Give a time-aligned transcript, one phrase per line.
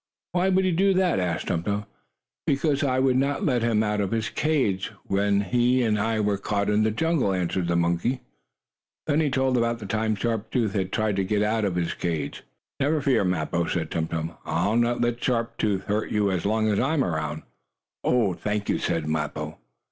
[0.31, 1.85] "Why would he do that?" asked Tum Tum.
[2.47, 6.39] "Because I would not let him out of his cage, when he and I were
[6.39, 8.21] caught in the jungle," answered the monkey.
[9.05, 11.93] Then he told about the time Sharp Tooth had tried to get out of his
[11.93, 12.41] cage.
[12.79, 14.33] "Never fear, Mappo," said Tum Tum.
[14.43, 17.43] "I'll not let Sharp Tooth hurt you as long as I am around."
[18.03, 19.59] "Thank you," said Mappo.